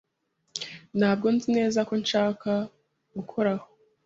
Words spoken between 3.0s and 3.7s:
gukoraho.